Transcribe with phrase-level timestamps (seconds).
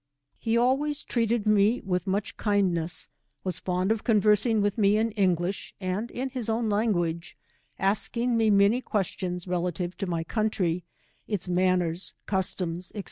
[0.39, 3.07] He always treated me with much kindness.
[3.43, 7.37] 163 was fond of conversing with rae in English and iu his own language,
[7.77, 10.83] asking me many questions relative to my country,
[11.27, 12.99] its manners, customs, &c.